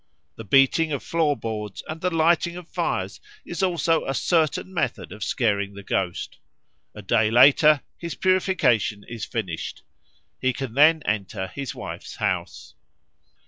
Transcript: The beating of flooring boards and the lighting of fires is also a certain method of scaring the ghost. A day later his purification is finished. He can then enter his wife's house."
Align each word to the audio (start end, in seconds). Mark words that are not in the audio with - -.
The 0.35 0.43
beating 0.43 0.91
of 0.91 1.03
flooring 1.03 1.37
boards 1.41 1.83
and 1.87 2.01
the 2.01 2.09
lighting 2.09 2.55
of 2.55 2.67
fires 2.67 3.21
is 3.45 3.61
also 3.61 4.03
a 4.07 4.15
certain 4.15 4.73
method 4.73 5.11
of 5.11 5.23
scaring 5.23 5.75
the 5.75 5.83
ghost. 5.83 6.39
A 6.95 7.03
day 7.03 7.29
later 7.29 7.81
his 7.99 8.15
purification 8.15 9.03
is 9.07 9.25
finished. 9.25 9.83
He 10.39 10.53
can 10.53 10.73
then 10.73 11.03
enter 11.05 11.45
his 11.49 11.75
wife's 11.75 12.15
house." 12.15 12.73